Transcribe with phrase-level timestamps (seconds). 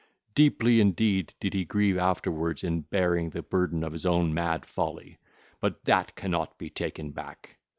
[0.33, 5.19] Deeply indeed did he grieve afterwards in bearing the burden of his own mad folly;
[5.59, 7.59] but that cannot be taken back.